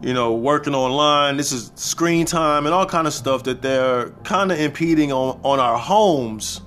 [0.00, 4.10] you know, working online, this is screen time and all kind of stuff that they're
[4.22, 6.60] kind of impeding on on our homes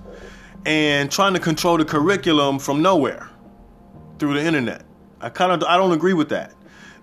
[0.65, 3.29] and trying to control the curriculum from nowhere
[4.19, 4.83] through the internet.
[5.21, 6.53] I kind of I don't agree with that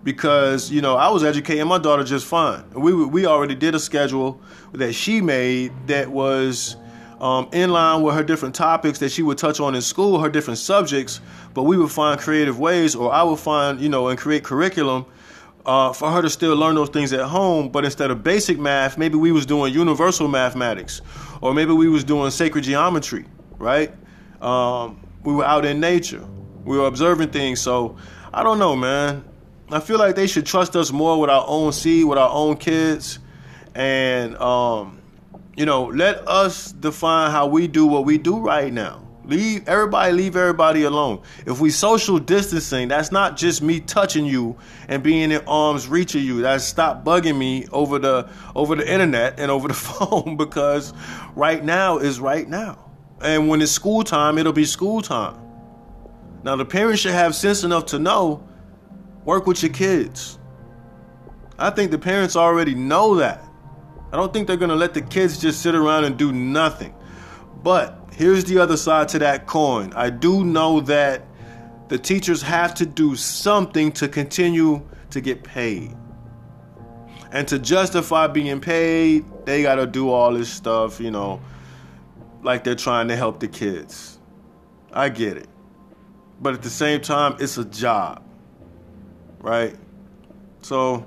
[0.09, 2.65] because you know I was educating my daughter just fine.
[2.73, 4.41] We we already did a schedule
[4.73, 6.77] that she made that was
[7.21, 10.31] um, in line with her different topics that she would touch on in school, her
[10.31, 11.21] different subjects.
[11.53, 15.05] But we would find creative ways, or I would find you know and create curriculum.
[15.67, 18.97] Uh, for her to still learn those things at home, but instead of basic math,
[18.97, 21.03] maybe we was doing universal mathematics,
[21.43, 23.27] or maybe we was doing sacred geometry,
[23.59, 23.93] right?
[24.41, 26.25] Um, we were out in nature,
[26.65, 27.61] we were observing things.
[27.61, 27.99] So
[28.33, 29.25] I don't know, man.
[29.71, 32.57] I feel like they should trust us more with our own seed, with our own
[32.57, 33.19] kids,
[33.75, 35.03] and um,
[35.57, 39.07] you know, let us define how we do what we do right now.
[39.25, 41.21] Leave everybody, leave everybody alone.
[41.45, 44.57] If we social distancing, that's not just me touching you
[44.89, 46.41] and being in arm's reach of you.
[46.41, 50.95] That's stop bugging me over the over the internet and over the phone because
[51.37, 52.91] right now is right now.
[53.21, 55.39] And when it's school time, it'll be school time.
[56.43, 58.48] Now the parents should have sense enough to know
[59.29, 60.39] work with your kids.
[61.59, 63.45] I think the parents already know that.
[64.11, 66.95] I don't think they're going to let the kids just sit around and do nothing.
[67.63, 69.93] But here's the other side to that coin.
[69.95, 71.27] I do know that
[71.89, 75.95] the teachers have to do something to continue to get paid.
[77.31, 81.39] And to justify being paid, they got to do all this stuff, you know,
[82.43, 84.19] like they're trying to help the kids.
[84.91, 85.49] I get it.
[86.41, 88.25] But at the same time, it's a job,
[89.41, 89.75] right?
[90.63, 91.07] So,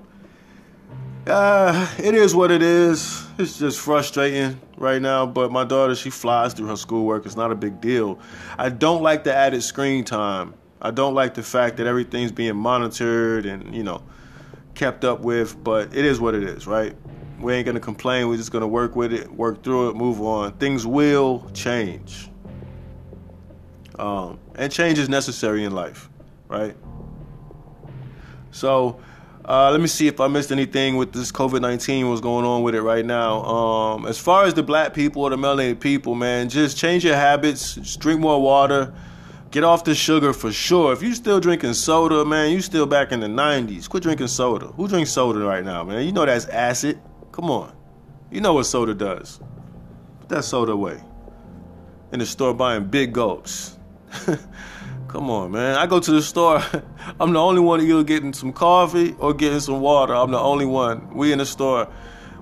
[1.27, 3.25] uh, it is what it is.
[3.37, 7.25] It's just frustrating right now, but my daughter, she flies through her schoolwork.
[7.25, 8.19] It's not a big deal.
[8.57, 10.53] I don't like the added screen time.
[10.81, 14.03] I don't like the fact that everything's being monitored and, you know,
[14.73, 16.95] kept up with, but it is what it is, right?
[17.39, 18.27] We ain't gonna complain.
[18.27, 20.53] We're just gonna work with it, work through it, move on.
[20.53, 22.29] Things will change.
[23.99, 26.09] Um, and change is necessary in life,
[26.47, 26.75] right?
[28.51, 28.99] So,
[29.43, 32.61] uh, let me see if I missed anything with this COVID 19, what's going on
[32.61, 33.43] with it right now.
[33.43, 37.15] Um, as far as the black people or the melanated people, man, just change your
[37.15, 38.93] habits, just drink more water,
[39.49, 40.93] get off the sugar for sure.
[40.93, 43.89] If you still drinking soda, man, you still back in the 90s.
[43.89, 44.67] Quit drinking soda.
[44.67, 46.05] Who drinks soda right now, man?
[46.05, 47.01] You know that's acid.
[47.31, 47.75] Come on.
[48.29, 49.39] You know what soda does.
[50.19, 51.01] Put that soda away.
[52.11, 53.77] In the store buying big gulps.
[55.11, 55.75] Come on, man.
[55.75, 56.63] I go to the store.
[57.19, 60.15] I'm the only one either getting some coffee or getting some water.
[60.15, 61.13] I'm the only one.
[61.13, 61.91] We in the store.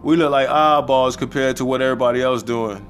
[0.04, 2.88] We look like eyeballs compared to what everybody else doing.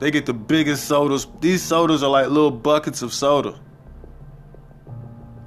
[0.00, 1.26] They get the biggest sodas.
[1.40, 3.58] These sodas are like little buckets of soda.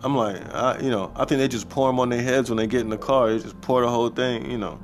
[0.01, 2.57] I'm like, I, you know, I think they just pour them on their heads when
[2.57, 3.29] they get in the car.
[3.29, 4.79] They just pour the whole thing, you know.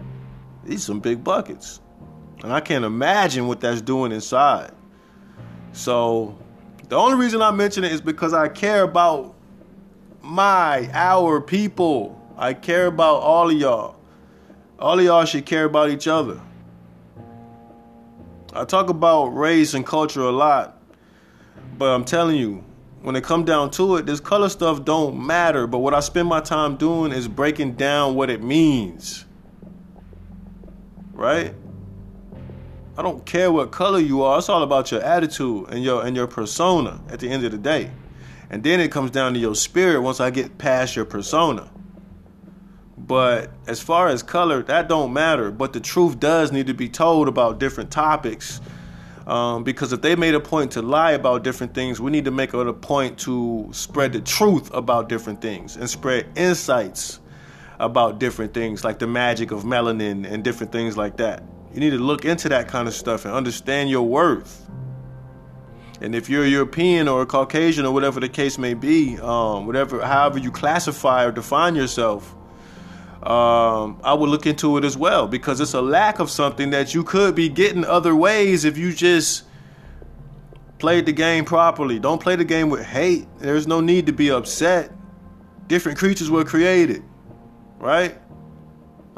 [0.63, 1.81] These some big buckets.
[2.43, 4.71] And I can't imagine what that's doing inside.
[5.73, 6.37] So
[6.89, 9.35] the only reason I mention it is because I care about
[10.23, 12.19] my, our people.
[12.35, 13.95] I care about all of y'all.
[14.79, 16.41] All of y'all should care about each other.
[18.53, 20.81] I talk about race and culture a lot,
[21.77, 22.63] but I'm telling you,
[23.01, 25.67] when it come down to it, this color stuff don't matter.
[25.67, 29.25] But what I spend my time doing is breaking down what it means.
[31.13, 31.53] Right?
[32.99, 34.39] I don't care what color you are.
[34.39, 37.57] It's all about your attitude and your and your persona at the end of the
[37.57, 37.91] day.
[38.49, 41.71] And then it comes down to your spirit once I get past your persona.
[42.97, 45.49] But as far as color, that don't matter.
[45.49, 48.59] But the truth does need to be told about different topics.
[49.25, 52.31] Um, because if they made a point to lie about different things, we need to
[52.31, 57.21] make it a point to spread the truth about different things and spread insights
[57.79, 61.43] about different things, like the magic of melanin and different things like that.
[61.73, 64.69] You need to look into that kind of stuff and understand your worth.
[66.01, 69.67] And if you're a European or a Caucasian or whatever the case may be, um,
[69.67, 72.35] whatever, however you classify or define yourself,
[73.23, 76.93] um, I would look into it as well because it's a lack of something that
[76.93, 79.43] you could be getting other ways if you just
[80.77, 81.99] played the game properly.
[81.99, 83.27] Don't play the game with hate.
[83.37, 84.91] There's no need to be upset.
[85.67, 87.03] Different creatures were created,
[87.77, 88.17] right?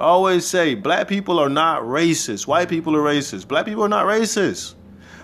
[0.01, 2.47] I always say black people are not racist.
[2.47, 3.47] White people are racist.
[3.47, 4.73] Black people are not racist.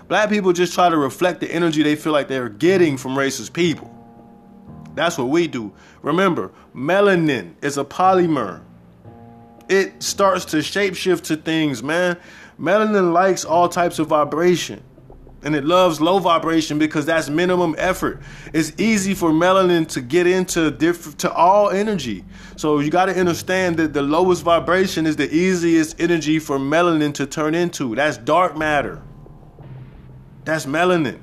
[0.06, 3.52] Black people just try to reflect the energy they feel like they're getting from racist
[3.52, 3.92] people.
[4.94, 5.72] That's what we do.
[6.02, 8.60] Remember, melanin is a polymer.
[9.68, 12.16] It starts to shapeshift to things, man.
[12.60, 14.80] Melanin likes all types of vibration.
[15.42, 18.20] And it loves low vibration because that's minimum effort.
[18.52, 22.24] It's easy for melanin to get into diff- to all energy.
[22.56, 27.14] So you got to understand that the lowest vibration is the easiest energy for melanin
[27.14, 27.94] to turn into.
[27.94, 29.00] That's dark matter.
[30.44, 31.20] That's melanin.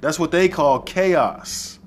[0.00, 1.78] That's what they call chaos.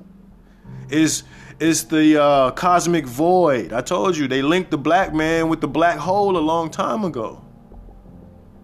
[0.89, 1.23] Is
[1.59, 3.73] is the uh, cosmic void.
[3.73, 7.03] I told you they linked the black man with the black hole a long time
[7.03, 7.42] ago.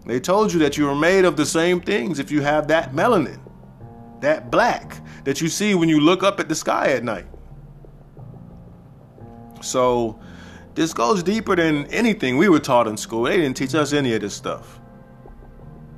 [0.10, 2.94] They told you that you are made of the same things if you have that
[2.94, 3.40] melanin,
[4.22, 7.28] that black that you see when you look up at the sky at night.
[9.62, 10.20] So,
[10.76, 13.24] this goes deeper than anything we were taught in school.
[13.24, 14.80] They didn't teach us any of this stuff.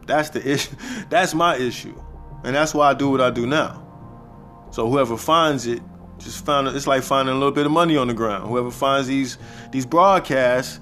[0.08, 0.76] That's the issue.
[1.10, 1.96] That's my issue.
[2.44, 3.86] And that's why I do what I do now.
[4.72, 5.82] So whoever finds it,
[6.18, 6.76] just find it.
[6.76, 8.50] It's like finding a little bit of money on the ground.
[8.50, 9.38] Whoever finds these
[9.72, 10.80] these broadcasts,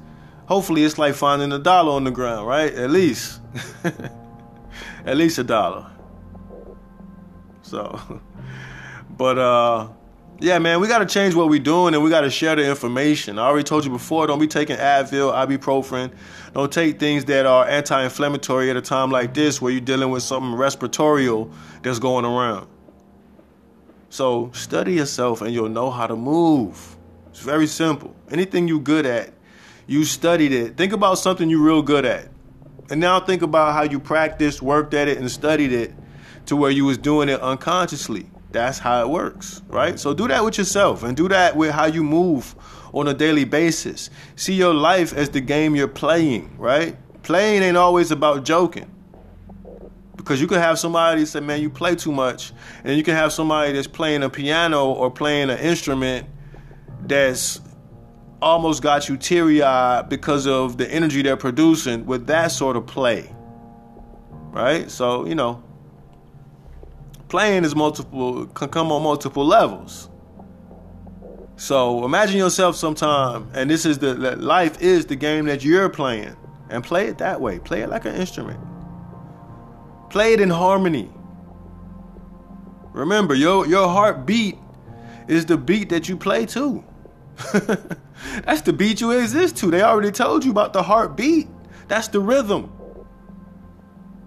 [0.50, 2.74] hopefully it's like finding a dollar on the ground, right?
[2.74, 3.40] At least.
[5.06, 5.86] At least a dollar.
[7.62, 8.22] So,
[9.12, 9.90] but uh,
[10.40, 12.68] yeah, man, we got to change what we're doing and we got to share the
[12.68, 13.38] information.
[13.38, 16.12] I already told you before, don't be taking Advil, ibuprofen.
[16.54, 20.24] Don't take things that are anti-inflammatory at a time like this where you're dealing with
[20.24, 21.30] something respiratory
[21.84, 22.68] that's going around.
[24.10, 26.98] So study yourself and you'll know how to move.
[27.30, 28.16] It's very simple.
[28.32, 29.32] Anything you're good at,
[29.90, 30.78] you studied it.
[30.78, 32.30] Think about something you're real good at.
[32.92, 35.96] And now think about how you practiced, worked at it, and studied it
[36.46, 38.30] to where you was doing it unconsciously.
[38.52, 40.00] That's how it works, right?
[40.00, 42.54] So do that with yourself and do that with how you move
[42.94, 44.12] on a daily basis.
[44.36, 46.96] See your life as the game you're playing, right?
[47.24, 48.90] Playing ain't always about joking.
[50.18, 52.54] Because you can have somebody say, man, you play too much.
[52.84, 56.28] And you can have somebody that's playing a piano or playing an instrument
[57.02, 57.60] that's
[58.42, 62.86] almost got you teary eyed because of the energy they're producing with that sort of
[62.88, 63.34] play.
[64.52, 64.90] Right?
[64.90, 65.64] So, you know,
[67.28, 70.10] playing is multiple, can come on multiple levels.
[71.56, 76.36] So imagine yourself sometime, and this is the life is the game that you're playing,
[76.70, 77.60] and play it that way.
[77.60, 78.60] Play it like an instrument.
[80.10, 81.12] Play it in harmony.
[82.94, 84.58] Remember, your your heartbeat
[85.28, 86.82] is the beat that you play to.
[88.46, 89.72] That's the beat you exist to.
[89.72, 91.48] They already told you about the heartbeat.
[91.88, 92.72] That's the rhythm.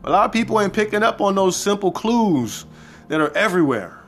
[0.05, 2.67] A lot of people ain't picking up on those simple clues
[3.09, 4.03] that are everywhere.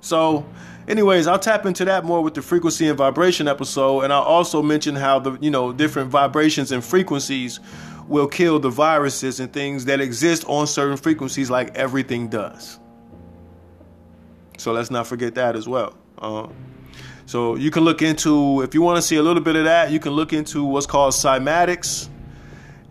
[0.00, 0.46] So,
[0.86, 4.62] anyways, I'll tap into that more with the frequency and vibration episode, and I'll also
[4.62, 7.58] mention how the you know different vibrations and frequencies
[8.06, 12.78] will kill the viruses and things that exist on certain frequencies, like everything does.
[14.58, 15.96] So let's not forget that as well.
[16.18, 16.48] Uh,
[17.26, 19.90] so you can look into if you want to see a little bit of that,
[19.90, 22.08] you can look into what's called cymatics,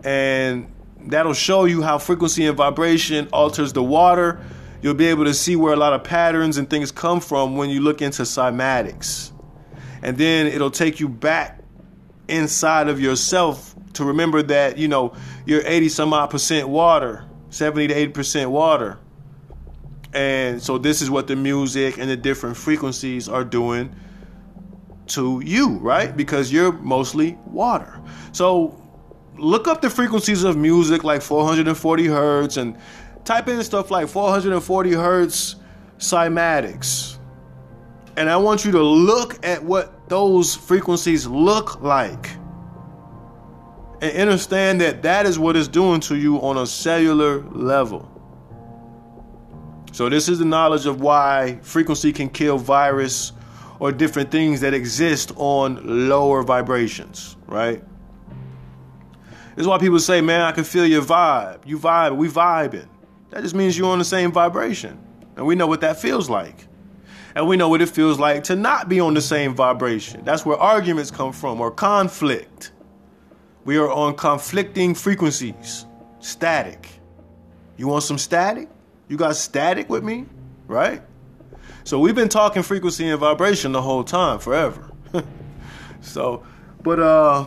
[0.04, 0.72] and
[1.06, 4.40] that'll show you how frequency and vibration alters the water
[4.84, 7.70] you'll be able to see where a lot of patterns and things come from when
[7.70, 9.32] you look into cymatics.
[10.04, 11.64] And then it'll take you back
[12.28, 15.14] inside of yourself to remember that, you know,
[15.46, 19.00] you're 80 some odd percent water, 70 to 80% water.
[20.14, 23.96] And so this is what the music and the different frequencies are doing
[25.08, 26.16] to you, right?
[26.16, 28.00] Because you're mostly water.
[28.32, 28.80] So
[29.38, 32.78] look up the frequencies of music like 440 hertz and
[33.26, 35.56] type in stuff like 440 hertz
[35.98, 37.18] cymatics.
[38.16, 42.30] And I want you to look at what those frequencies look like.
[44.02, 48.10] And understand that that is what it's doing to you on a cellular level.
[49.94, 53.32] So, this is the knowledge of why frequency can kill virus
[53.80, 57.84] or different things that exist on lower vibrations, right?
[59.56, 61.60] This is why people say, man, I can feel your vibe.
[61.66, 62.88] You vibe, we vibing.
[63.30, 65.00] That just means you're on the same vibration.
[65.36, 66.68] And we know what that feels like.
[67.36, 70.24] And we know what it feels like to not be on the same vibration.
[70.24, 72.72] That's where arguments come from, or conflict.
[73.66, 75.86] We are on conflicting frequencies.
[76.20, 76.88] Static.
[77.78, 78.70] You want some static?
[79.08, 80.26] You got static with me?
[80.68, 81.02] Right?
[81.86, 84.90] So we've been talking frequency and vibration the whole time, forever.
[86.02, 86.44] so,
[86.82, 87.46] but uh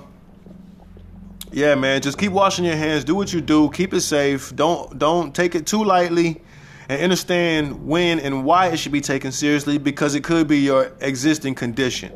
[1.53, 3.05] yeah, man, just keep washing your hands.
[3.05, 3.70] Do what you do.
[3.70, 4.55] Keep it safe.
[4.55, 6.43] Don't don't take it too lightly,
[6.89, 10.93] and understand when and why it should be taken seriously because it could be your
[11.01, 12.12] existing condition.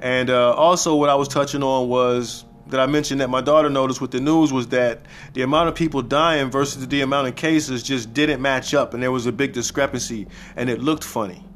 [0.00, 3.68] And uh, also, what I was touching on was that I mentioned that my daughter
[3.68, 5.00] noticed with the news was that
[5.32, 9.02] the amount of people dying versus the amount of cases just didn't match up, and
[9.02, 11.47] there was a big discrepancy, and it looked funny.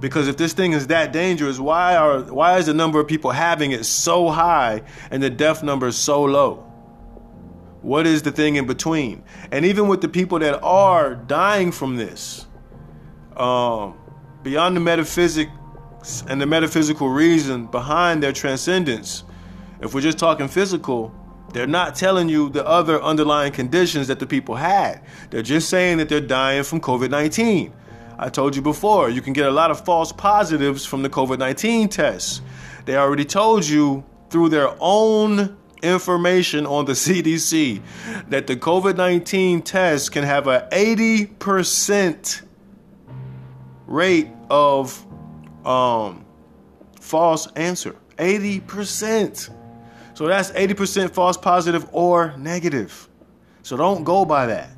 [0.00, 3.30] Because if this thing is that dangerous, why are why is the number of people
[3.30, 6.56] having it so high and the death number so low?
[7.82, 9.22] What is the thing in between?
[9.50, 12.46] And even with the people that are dying from this,
[13.36, 13.98] um,
[14.42, 15.50] beyond the metaphysics
[16.28, 19.24] and the metaphysical reason behind their transcendence,
[19.80, 21.14] if we're just talking physical,
[21.52, 25.02] they're not telling you the other underlying conditions that the people had.
[25.30, 27.72] They're just saying that they're dying from COVID 19.
[28.18, 31.38] I told you before, you can get a lot of false positives from the COVID
[31.38, 32.40] 19 tests.
[32.84, 37.82] They already told you through their own information on the CDC
[38.28, 42.42] that the COVID 19 test can have an 80%
[43.86, 45.06] rate of
[45.66, 46.24] um,
[47.00, 47.96] false answer.
[48.16, 49.50] 80%.
[50.14, 53.08] So that's 80% false positive or negative.
[53.62, 54.73] So don't go by that.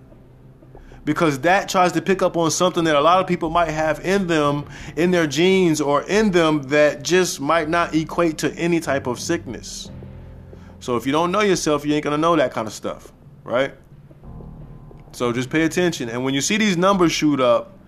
[1.07, 4.05] Because that tries to pick up on something that a lot of people might have
[4.05, 8.81] in them, in their genes, or in them that just might not equate to any
[8.81, 9.89] type of sickness.
[10.81, 13.13] So if you don't know yourself, you ain't gonna know that kind of stuff,
[13.45, 13.73] right?
[15.13, 16.09] So just pay attention.
[16.09, 17.79] And when you see these numbers shoot up,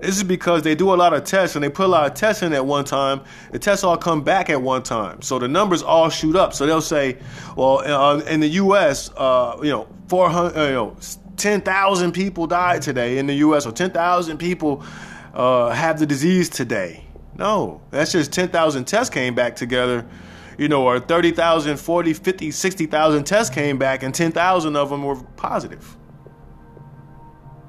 [0.00, 2.14] this is because they do a lot of tests and they put a lot of
[2.14, 3.20] tests in at one time.
[3.52, 6.54] The tests all come back at one time, so the numbers all shoot up.
[6.54, 7.18] So they'll say,
[7.54, 10.96] well, uh, in the U.S., uh, you know, 400, uh, you know,
[11.44, 13.66] 10,000 people died today in the U.S.
[13.66, 14.82] or 10,000 people
[15.34, 17.04] uh, have the disease today.
[17.36, 20.08] No, that's just 10,000 tests came back together
[20.56, 25.16] you know, or 30,000, 40, 50, 60,000 tests came back and 10,000 of them were
[25.36, 25.96] positive.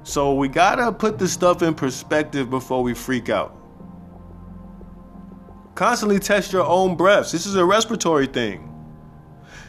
[0.04, 3.54] So we gotta put this stuff in perspective before we freak out.
[5.74, 7.30] Constantly test your own breaths.
[7.30, 8.72] This is a respiratory thing.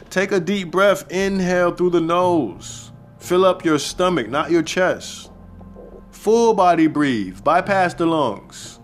[0.08, 2.87] Take a deep breath, inhale through the nose.
[3.18, 5.30] Fill up your stomach, not your chest.
[6.10, 8.80] Full body breathe, bypass the lungs.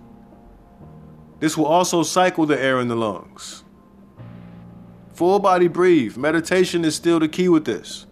[1.40, 3.64] This will also cycle the air in the lungs.
[5.14, 6.16] Full body breathe.
[6.16, 8.06] Meditation is still the key with this.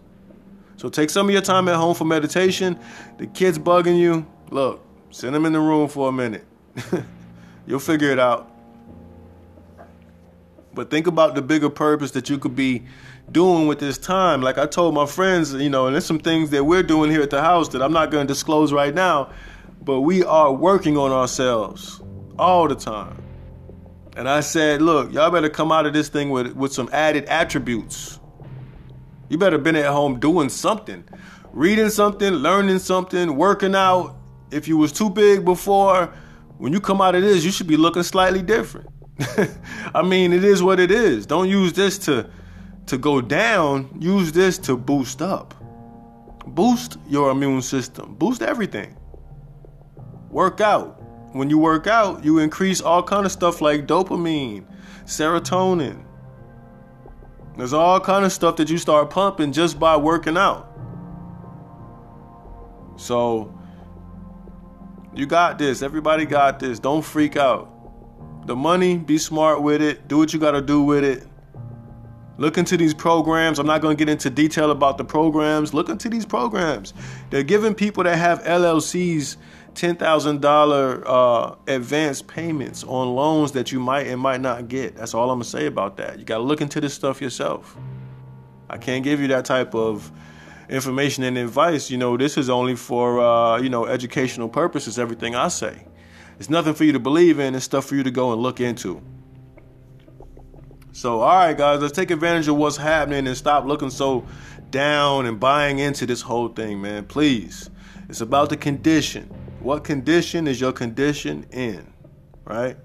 [0.77, 2.79] So take some of your time at home for meditation.
[3.17, 6.45] The kids bugging you, look, send them in the room for a minute.
[7.67, 8.49] You'll figure it out.
[10.73, 12.83] But think about the bigger purpose that you could be
[13.31, 14.41] doing with this time.
[14.41, 17.21] Like I told my friends, you know, and there's some things that we're doing here
[17.21, 19.31] at the house that I'm not going to disclose right now,
[19.81, 22.01] but we are working on ourselves
[22.37, 23.21] all the time.
[24.15, 27.25] And I said, look, y'all better come out of this thing with, with some added
[27.25, 28.19] attributes.
[29.29, 31.03] You better been at home doing something,
[31.51, 34.15] reading something, learning something, working out.
[34.51, 36.13] If you was too big before,
[36.59, 38.87] when you come out of this, you should be looking slightly different.
[39.95, 41.25] I mean, it is what it is.
[41.25, 42.29] Don't use this to
[42.87, 43.95] to go down.
[43.99, 45.53] Use this to boost up.
[46.47, 48.15] Boost your immune system.
[48.15, 48.97] Boost everything.
[50.29, 51.01] Work out.
[51.33, 54.65] When you work out, you increase all kind of stuff like dopamine,
[55.05, 56.03] serotonin,
[57.57, 60.69] there's all kind of stuff that you start pumping just by working out.
[62.95, 63.53] So
[65.13, 65.81] you got this.
[65.83, 66.79] Everybody got this.
[66.79, 67.69] Don't freak out.
[68.47, 70.07] The money, be smart with it.
[70.07, 71.27] Do what you got to do with it.
[72.37, 73.59] Look into these programs.
[73.59, 75.73] I'm not going to get into detail about the programs.
[75.73, 76.93] Look into these programs.
[77.29, 79.37] They're giving people that have LLCs
[79.75, 84.95] $10,000 uh, advance payments on loans that you might and might not get.
[84.95, 86.19] That's all I'm going to say about that.
[86.19, 87.75] You got to look into this stuff yourself.
[88.69, 90.11] I can't give you that type of
[90.69, 91.91] information and advice.
[91.91, 95.85] You know, this is only for, uh, you know, educational purposes, everything I say.
[96.39, 98.59] It's nothing for you to believe in, it's stuff for you to go and look
[98.59, 99.01] into.
[100.93, 104.23] So, all right, guys, let's take advantage of what's happening and stop looking so
[104.69, 107.05] down and buying into this whole thing, man.
[107.05, 107.71] Please.
[108.09, 109.23] It's about the condition.
[109.59, 111.91] What condition is your condition in?
[112.45, 112.77] Right?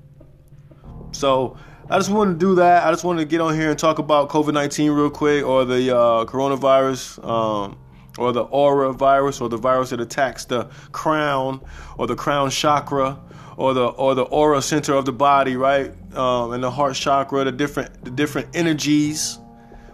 [1.13, 1.59] So
[1.91, 2.87] I just wanted to do that.
[2.87, 5.67] I just wanted to get on here and talk about COVID 19 real quick or
[5.67, 7.23] the uh, coronavirus.
[7.23, 7.79] Um,
[8.17, 11.61] or the aura virus, or the virus that attacks the crown,
[11.99, 13.17] or the crown chakra,
[13.59, 15.93] or the or the aura center of the body, right?
[16.15, 19.39] Um, and the heart chakra, the different the different energies.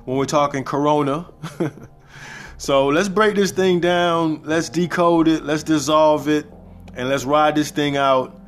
[0.04, 1.26] When we're talking corona,
[2.58, 4.42] so let's break this thing down.
[4.44, 5.44] Let's decode it.
[5.44, 6.46] Let's dissolve it
[6.94, 8.38] and let's ride this thing out.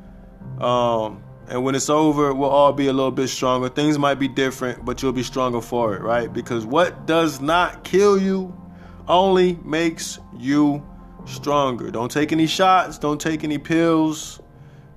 [0.59, 3.69] Um, and when it's over, we'll all be a little bit stronger.
[3.69, 6.31] Things might be different, but you'll be stronger for it, right?
[6.31, 8.55] Because what does not kill you
[9.07, 10.85] only makes you
[11.25, 11.89] stronger.
[11.89, 14.41] Don't take any shots, don't take any pills.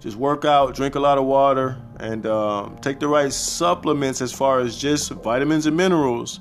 [0.01, 4.33] Just work out, drink a lot of water, and um, take the right supplements as
[4.33, 6.41] far as just vitamins and minerals.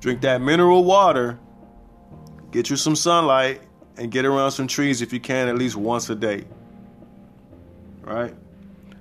[0.00, 1.38] Drink that mineral water,
[2.50, 3.62] get you some sunlight,
[3.96, 6.44] and get around some trees if you can at least once a day.
[8.02, 8.34] Right?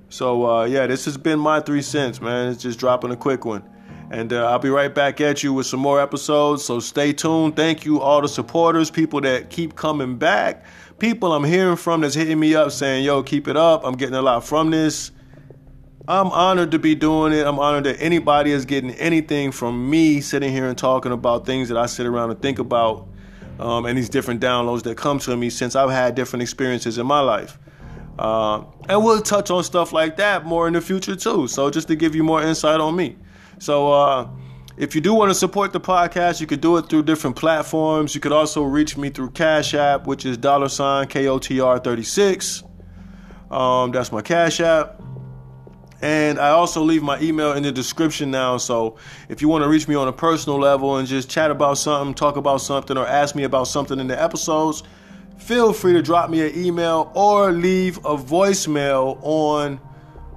[0.10, 2.50] So, uh, yeah, this has been my three cents, man.
[2.50, 3.68] It's just dropping a quick one.
[4.12, 6.64] And uh, I'll be right back at you with some more episodes.
[6.64, 7.56] So stay tuned.
[7.56, 10.64] Thank you, all the supporters, people that keep coming back,
[11.00, 13.84] people I'm hearing from that's hitting me up saying, yo, keep it up.
[13.84, 15.12] I'm getting a lot from this.
[16.08, 17.46] I'm honored to be doing it.
[17.48, 21.68] I'm honored that anybody is getting anything from me sitting here and talking about things
[21.70, 23.08] that I sit around and think about
[23.60, 27.08] um, and these different downloads that come to me since I've had different experiences in
[27.08, 27.58] my life.
[28.20, 31.48] Uh, and we'll touch on stuff like that more in the future too.
[31.48, 33.18] So just to give you more insight on me.
[33.60, 34.30] So uh,
[34.78, 38.14] if you do want to support the podcast, you could do it through different platforms.
[38.14, 42.64] You could also reach me through Cash App, which is dollar sign KOTR 36.
[43.50, 45.02] Um, that's my Cash App.
[46.02, 48.58] And I also leave my email in the description now.
[48.58, 48.98] So
[49.30, 52.14] if you want to reach me on a personal level and just chat about something,
[52.14, 54.84] talk about something, or ask me about something in the episodes,
[55.38, 59.80] feel free to drop me an email or leave a voicemail on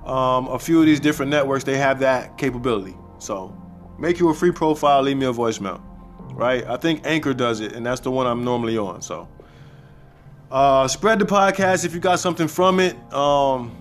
[0.04, 1.64] um, a few of these different networks.
[1.64, 2.96] They have that capability.
[3.18, 3.57] So
[3.98, 5.80] make you a free profile, leave me a voicemail.
[6.32, 6.64] Right?
[6.66, 9.02] I think Anchor does it, and that's the one I'm normally on.
[9.02, 9.28] So
[10.50, 12.96] uh, spread the podcast if you got something from it.
[13.12, 13.76] Um,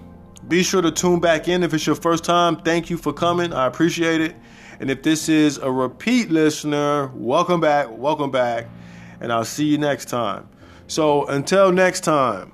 [0.47, 2.55] be sure to tune back in if it's your first time.
[2.57, 3.53] Thank you for coming.
[3.53, 4.36] I appreciate it.
[4.80, 8.68] And if this is a repeat listener, welcome back, welcome back,
[9.20, 10.47] and I'll see you next time.
[10.88, 12.53] So until next time,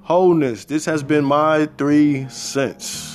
[0.00, 3.09] wholeness, this has been my three cents.